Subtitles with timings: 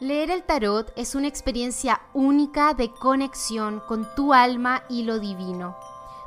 [0.00, 5.76] Leer el tarot es una experiencia única de conexión con tu alma y lo divino.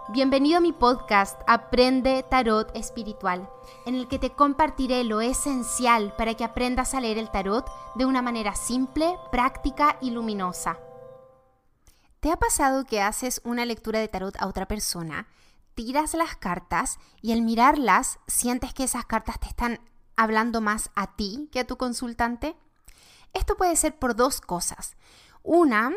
[0.09, 3.49] Bienvenido a mi podcast Aprende Tarot Espiritual,
[3.87, 8.05] en el que te compartiré lo esencial para que aprendas a leer el tarot de
[8.05, 10.77] una manera simple, práctica y luminosa.
[12.19, 15.25] ¿Te ha pasado que haces una lectura de tarot a otra persona,
[15.73, 19.79] tiras las cartas y al mirarlas sientes que esas cartas te están
[20.15, 22.55] hablando más a ti que a tu consultante?
[23.33, 24.95] Esto puede ser por dos cosas.
[25.41, 25.93] Una,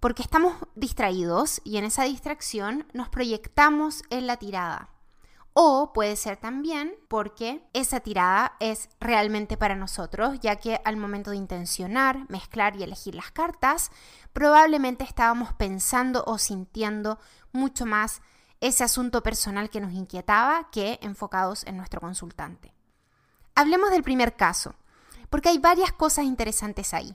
[0.00, 4.90] porque estamos distraídos y en esa distracción nos proyectamos en la tirada.
[5.56, 11.30] O puede ser también porque esa tirada es realmente para nosotros, ya que al momento
[11.30, 13.92] de intencionar, mezclar y elegir las cartas,
[14.32, 17.20] probablemente estábamos pensando o sintiendo
[17.52, 18.20] mucho más
[18.60, 22.74] ese asunto personal que nos inquietaba que enfocados en nuestro consultante.
[23.54, 24.74] Hablemos del primer caso,
[25.30, 27.14] porque hay varias cosas interesantes ahí.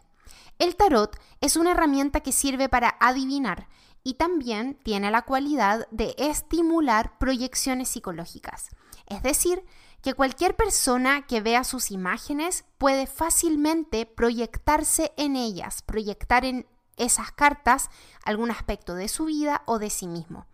[0.60, 3.68] El tarot es una herramienta que sirve para adivinar
[4.04, 8.70] y también tiene la cualidad de estimular proyecciones psicológicas.
[9.08, 9.64] Es decir,
[10.02, 16.66] que cualquier persona que vea sus imágenes puede fácilmente proyectarse en ellas, proyectar en
[16.98, 17.90] esas cartas
[18.24, 20.46] algún aspecto de su vida o de sí mismo.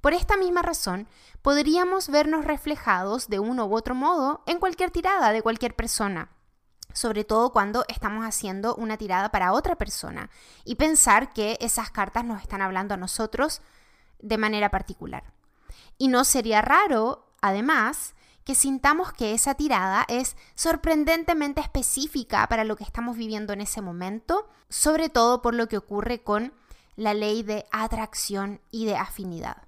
[0.00, 1.08] Por esta misma razón,
[1.42, 6.33] podríamos vernos reflejados de uno u otro modo en cualquier tirada de cualquier persona
[6.94, 10.30] sobre todo cuando estamos haciendo una tirada para otra persona
[10.64, 13.60] y pensar que esas cartas nos están hablando a nosotros
[14.20, 15.24] de manera particular.
[15.98, 18.14] Y no sería raro, además,
[18.44, 23.80] que sintamos que esa tirada es sorprendentemente específica para lo que estamos viviendo en ese
[23.80, 26.54] momento, sobre todo por lo que ocurre con
[26.96, 29.62] la ley de atracción y de afinidad.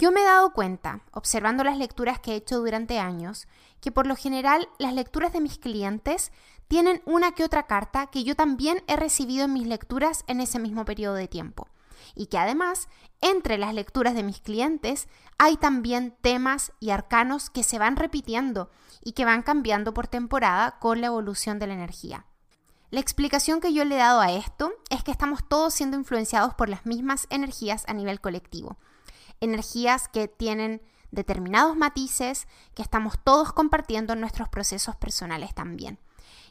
[0.00, 3.46] Yo me he dado cuenta, observando las lecturas que he hecho durante años,
[3.82, 6.32] que por lo general las lecturas de mis clientes
[6.68, 10.58] tienen una que otra carta que yo también he recibido en mis lecturas en ese
[10.58, 11.68] mismo periodo de tiempo.
[12.14, 12.88] Y que además,
[13.20, 18.70] entre las lecturas de mis clientes, hay también temas y arcanos que se van repitiendo
[19.04, 22.24] y que van cambiando por temporada con la evolución de la energía.
[22.88, 26.54] La explicación que yo le he dado a esto es que estamos todos siendo influenciados
[26.54, 28.78] por las mismas energías a nivel colectivo
[29.40, 35.98] energías que tienen determinados matices que estamos todos compartiendo en nuestros procesos personales también.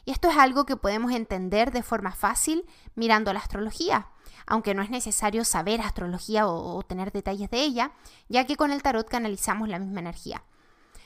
[0.04, 4.08] Y esto es algo que podemos entender de forma fácil mirando la astrología,
[4.46, 7.92] aunque no es necesario saber astrología o, tener detalles de ella,
[8.28, 10.42] ya que con el tarot canalizamos la misma energía.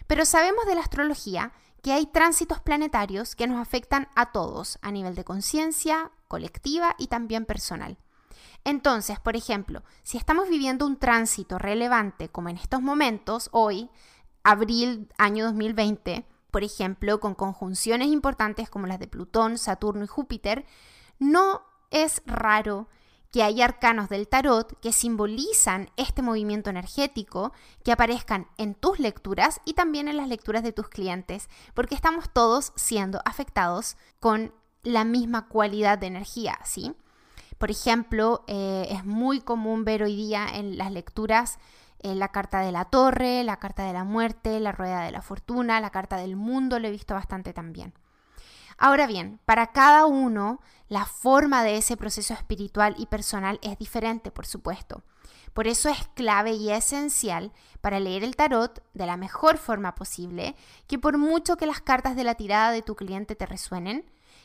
[0.07, 1.53] Pero sabemos de la astrología
[1.83, 7.09] que hay tránsitos planetarios que nos afectan a todos a nivel de conciencia, colectiva y
[7.09, 7.99] también personal.
[8.65, 13.91] Entonces, por ejemplo, si estamos viviendo un tránsito relevante como en estos momentos, hoy,
[14.43, 20.65] abril año 2020, por ejemplo, con conjunciones importantes como las de Plutón, Saturno y Júpiter,
[21.19, 22.89] no es raro
[23.35, 29.61] que haya arcanos del tarot que simbolizan este movimiento energético que aparezcan en tus lecturas
[29.65, 35.05] y también en las lecturas de tus clientes, porque estamos todos siendo afectados con la
[35.05, 36.95] misma cualidad de energía, ¿sí?
[37.59, 41.59] Por ejemplo, eh, es muy común ver hoy día en las lecturas
[42.05, 45.23] eh, la carta de la torre, la carta de la muerte, la rueda de la
[45.23, 47.95] fortuna, la carta del mundo, lo he visto bastante también.
[48.77, 54.31] Ahora bien, para cada uno, la forma de ese proceso espiritual y personal es diferente,
[54.31, 55.03] por supuesto.
[55.55, 60.57] Por eso es clave y esencial para leer el tarot de la mejor forma posible,
[60.87, 64.05] que por mucho que las cartas de la tirada de tu cliente te resuenen,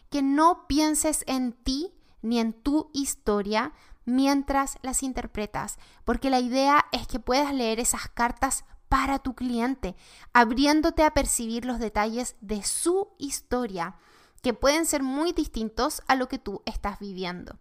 [0.09, 1.91] que no pienses en ti
[2.21, 3.73] ni en tu historia
[4.05, 9.95] mientras las interpretas, porque la idea es que puedas leer esas cartas para tu cliente,
[10.33, 13.95] abriéndote a percibir los detalles de su historia,
[14.41, 17.59] que pueden ser muy distintos a lo que tú estás viviendo.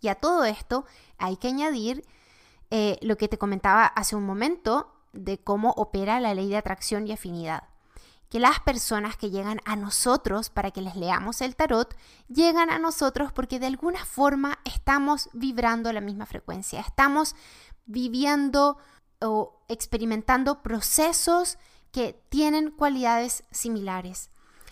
[0.00, 0.86] Y a todo esto
[1.18, 2.04] hay que añadir
[2.70, 7.06] eh, lo que te comentaba hace un momento de cómo opera la ley de atracción
[7.06, 7.69] y afinidad
[8.30, 11.94] que las personas que llegan a nosotros para que les leamos el tarot,
[12.28, 17.34] llegan a nosotros porque de alguna forma estamos vibrando la misma frecuencia, estamos
[17.86, 18.78] viviendo
[19.20, 21.58] o experimentando procesos
[21.90, 24.30] que tienen cualidades similares.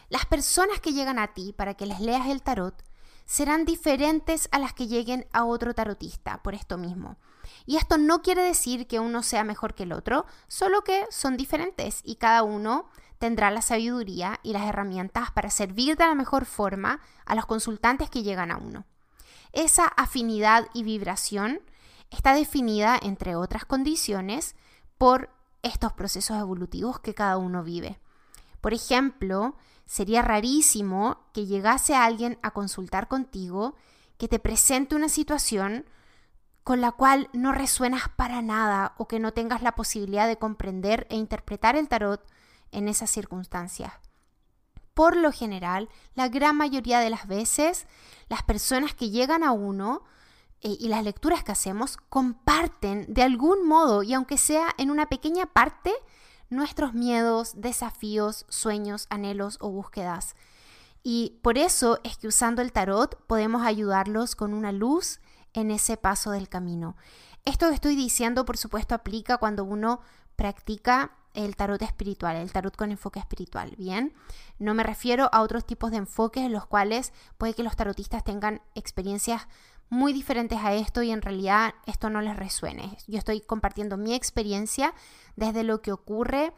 [0.08, 2.84] Las personas que llegan a ti para que les leas el tarot
[3.26, 7.18] serán diferentes a las que lleguen a otro tarotista por esto mismo.
[7.66, 11.36] Y esto no quiere decir que uno sea mejor que el otro, solo que son
[11.36, 12.88] diferentes y cada uno
[13.18, 18.10] tendrá la sabiduría y las herramientas para servir de la mejor forma a los consultantes
[18.10, 18.84] que llegan a uno.
[19.52, 21.60] Esa afinidad y vibración
[22.10, 24.54] está definida, entre otras condiciones,
[24.96, 25.30] por
[25.62, 27.98] estos procesos evolutivos que cada uno vive.
[28.60, 29.56] Por ejemplo,
[29.86, 33.74] sería rarísimo que llegase alguien a consultar contigo,
[34.16, 35.86] que te presente una situación
[36.64, 41.06] con la cual no resuenas para nada o que no tengas la posibilidad de comprender
[41.08, 42.22] e interpretar el tarot
[42.72, 43.92] en esas circunstancias.
[44.94, 47.86] Por lo general, la gran mayoría de las veces,
[48.28, 50.02] las personas que llegan a uno
[50.60, 55.06] eh, y las lecturas que hacemos comparten de algún modo, y aunque sea en una
[55.06, 55.92] pequeña parte,
[56.50, 60.34] nuestros miedos, desafíos, sueños, anhelos o búsquedas.
[61.02, 65.20] Y por eso es que usando el tarot podemos ayudarlos con una luz
[65.54, 66.96] en ese paso del camino.
[67.44, 70.00] Esto que estoy diciendo, por supuesto, aplica cuando uno
[70.36, 74.14] practica el tarot espiritual, el tarot con enfoque espiritual, ¿bien?
[74.58, 78.24] No me refiero a otros tipos de enfoques en los cuales puede que los tarotistas
[78.24, 79.46] tengan experiencias
[79.90, 82.96] muy diferentes a esto y en realidad esto no les resuene.
[83.06, 84.94] Yo estoy compartiendo mi experiencia
[85.36, 86.52] desde lo que ocurre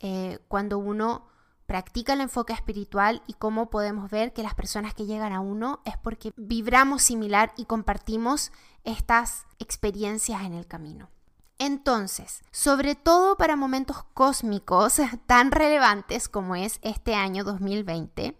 [0.00, 1.26] eh, cuando uno
[1.66, 5.80] practica el enfoque espiritual y cómo podemos ver que las personas que llegan a uno
[5.84, 8.52] es porque vibramos similar y compartimos
[8.84, 11.10] estas experiencias en el camino.
[11.58, 18.38] Entonces, sobre todo para momentos cósmicos tan relevantes como es este año 2020,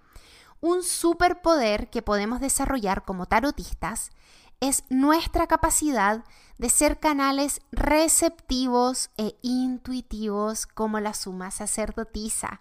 [0.60, 4.10] un superpoder que podemos desarrollar como tarotistas
[4.60, 6.24] es nuestra capacidad
[6.58, 12.58] de ser canales receptivos e intuitivos como la suma sacerdotisa,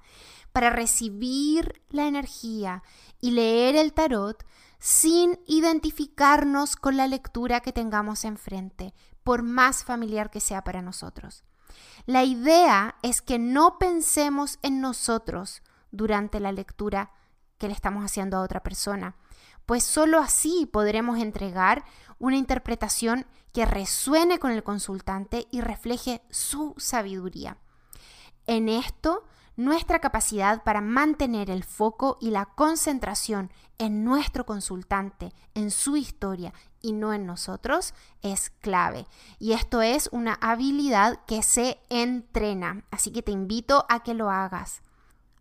[0.51, 2.83] para recibir la energía
[3.19, 4.43] y leer el tarot
[4.79, 8.93] sin identificarnos con la lectura que tengamos enfrente,
[9.27, 11.43] por más familiar que sea para nosotros.
[12.05, 17.11] La idea es que no pensemos en nosotros durante la lectura
[17.57, 19.17] que le estamos haciendo a otra persona,
[19.65, 21.83] pues sólo así podremos entregar
[22.19, 27.57] una interpretación que resuene con el consultante y refleje su sabiduría.
[28.45, 29.25] En esto,
[29.57, 36.53] nuestra capacidad para mantener el foco y la concentración en nuestro consultante, en su historia
[36.81, 39.07] y no en nosotros, es clave.
[39.39, 44.29] Y esto es una habilidad que se entrena, así que te invito a que lo
[44.29, 44.81] hagas.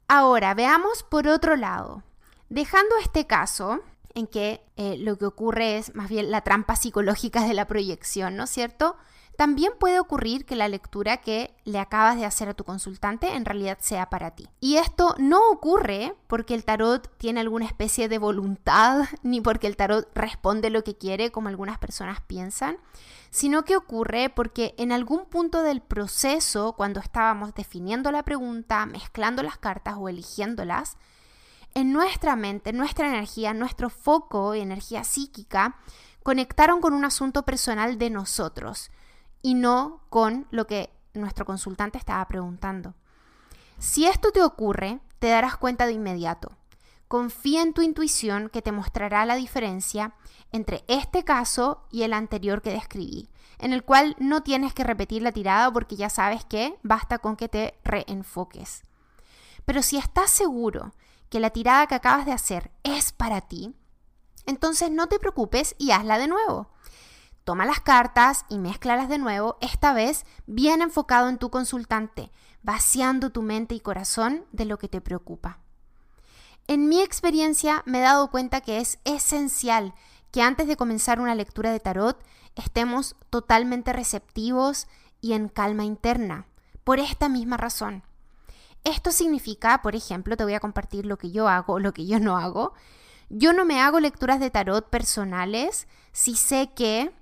[0.09, 2.03] Ahora, veamos por otro lado.
[2.49, 3.81] Dejando este caso,
[4.15, 8.35] en que eh, lo que ocurre es más bien la trampa psicológica de la proyección,
[8.35, 8.97] ¿no es cierto?
[9.37, 13.45] También puede ocurrir que la lectura que le acabas de hacer a tu consultante en
[13.45, 14.49] realidad sea para ti.
[14.61, 19.77] Y esto no ocurre porque el tarot tiene alguna especie de voluntad, ni porque el
[19.77, 22.79] tarot responde lo que quiere, como algunas personas piensan,
[23.31, 29.43] sino que ocurre porque en algún punto del proceso, cuando estábamos definiendo la pregunta, mezclando
[29.43, 30.97] las cartas o eligiéndolas,
[31.75, 35.77] en nuestra mente, nuestra energía, nuestro foco y energía psíquica
[36.23, 38.91] conectaron con un asunto personal de nosotros
[39.47, 42.95] y no con lo que nuestro consultante estaba preguntando.
[43.79, 46.51] Si esto te ocurre, te darás cuenta de inmediato.
[47.07, 50.15] Confía en tu intuición que te mostrará la diferencia
[50.51, 53.29] entre este caso y el anterior que describí,
[53.59, 57.37] en el cual no tienes que repetir la tirada porque ya sabes que basta con
[57.37, 58.83] que te reenfoques.
[59.65, 60.93] Pero si estás seguro
[61.29, 63.77] que la tirada que acabas de hacer es para ti,
[64.45, 66.69] entonces no te preocupes y hazla de nuevo.
[67.47, 72.33] Toma las cartas y mézclalas de nuevo, esta vez bien enfocado en tu consultante,
[72.65, 75.61] vaciando tu mente y corazón de lo que te preocupa.
[76.67, 79.95] En mi experiencia me he dado cuenta que es esencial
[80.33, 82.21] que antes de comenzar una lectura de tarot
[82.57, 84.89] estemos totalmente receptivos
[85.21, 86.49] y en calma interna,
[86.83, 88.03] por esta misma razón.
[88.83, 92.19] Esto significa, por ejemplo, te voy a compartir lo que yo hago, lo que yo
[92.19, 92.73] no hago.
[93.29, 97.15] Yo no me hago lecturas de tarot personales si sé que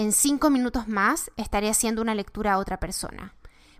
[0.00, 3.34] en cinco minutos más estaré haciendo una lectura a otra persona.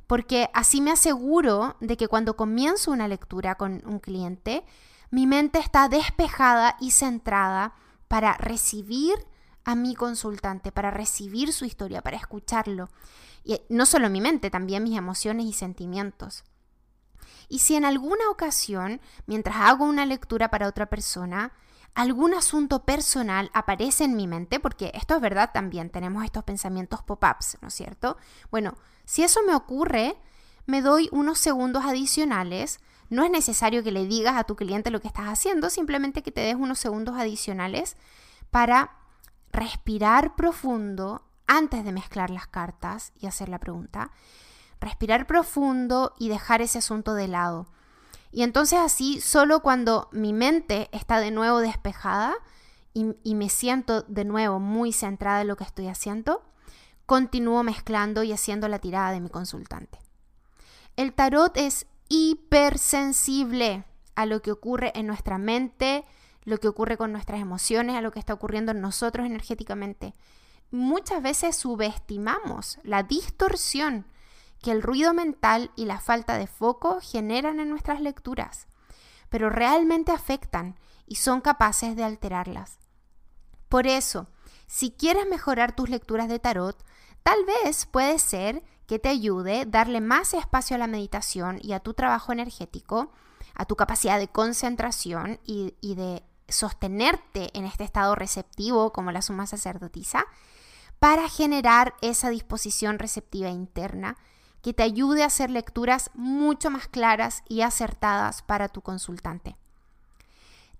[0.07, 4.63] Porque así me aseguro de que cuando comienzo una lectura con un cliente,
[5.11, 7.73] mi mente está despejada y centrada
[8.07, 9.15] para recibir
[9.65, 12.91] a mi consultante, para recibir su historia, para escucharlo.
[13.43, 16.45] Y no solo mi mente, también mis emociones y sentimientos.
[17.49, 21.53] Y si en alguna ocasión, mientras hago una lectura para otra persona,
[21.95, 27.03] algún asunto personal aparece en mi mente, porque esto es verdad también, tenemos estos pensamientos
[27.03, 28.17] pop-ups, ¿no es cierto?
[28.51, 30.17] Bueno, si eso me ocurre,
[30.67, 32.81] me doy unos segundos adicionales.
[33.09, 36.31] No es necesario que le digas a tu cliente lo que estás haciendo, simplemente que
[36.31, 37.97] te des unos segundos adicionales
[38.51, 38.93] para
[39.53, 44.13] respirar profundo antes de mezclar las cartas y hacer la pregunta
[44.81, 47.67] respirar profundo y dejar ese asunto de lado.
[48.33, 52.35] Y entonces así, solo cuando mi mente está de nuevo despejada
[52.93, 56.43] y, me siento de nuevo muy centrada en lo que estoy haciendo,
[57.07, 59.99] continúo mezclando y haciendo la tirada de mi consultante.
[60.97, 63.85] El tarot es hipersensible
[64.15, 66.05] a lo que ocurre en nuestra mente,
[66.45, 70.15] lo que ocurre con nuestras emociones, a lo que está ocurriendo en nosotros energéticamente.
[70.71, 74.07] Muchas veces subestimamos la distorsión
[74.63, 78.67] que el ruido mental y la falta de foco generan en nuestras lecturas,
[79.29, 82.79] pero realmente afectan y son capaces de alterarlas.
[83.69, 84.29] Por eso,
[84.67, 86.85] si quieres mejorar tus lecturas de tarot,
[87.23, 91.81] tal vez puede ser que te ayude darle más espacio a la meditación y a
[91.81, 93.13] tu trabajo energético,
[93.55, 99.23] a tu capacidad de concentración y, y de sostenerte en este estado receptivo como la
[99.23, 100.27] suma sacerdotisa,
[100.99, 104.17] para generar esa disposición receptiva interna
[104.63, 109.57] que te ayude a hacer lecturas mucho más claras y acertadas para tu consultante.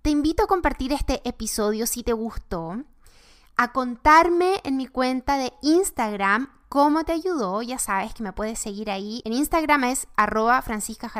[0.01, 2.83] Te invito a compartir este episodio si te gustó,
[3.57, 7.61] a contarme en mi cuenta de Instagram cómo te ayudó.
[7.61, 9.21] Ya sabes que me puedes seguir ahí.
[9.25, 11.11] En Instagram es arroba francisca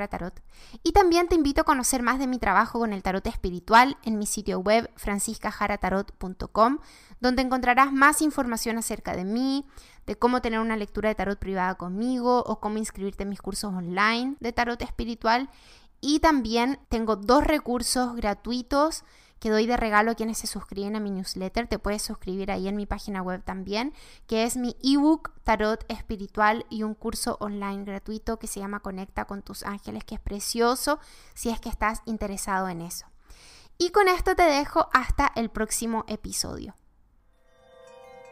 [0.81, 4.17] Y también te invito a conocer más de mi trabajo con el tarot espiritual en
[4.17, 6.79] mi sitio web franciscajaratarot.com,
[7.19, 9.65] donde encontrarás más información acerca de mí,
[10.05, 13.73] de cómo tener una lectura de tarot privada conmigo o cómo inscribirte en mis cursos
[13.73, 15.49] online de tarot espiritual.
[15.99, 19.03] Y también tengo dos recursos gratuitos
[19.41, 21.67] que doy de regalo a quienes se suscriben a mi newsletter.
[21.67, 23.91] Te puedes suscribir ahí en mi página web también,
[24.27, 29.25] que es mi ebook Tarot Espiritual y un curso online gratuito que se llama Conecta
[29.25, 30.99] con tus ángeles, que es precioso
[31.33, 33.07] si es que estás interesado en eso.
[33.79, 36.75] Y con esto te dejo hasta el próximo episodio.